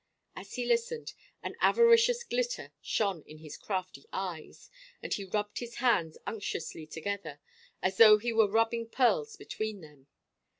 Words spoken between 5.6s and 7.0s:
hands unctuously